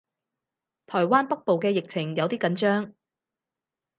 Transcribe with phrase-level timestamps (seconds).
[0.87, 2.93] 台灣北部嘅疫情有啲緊張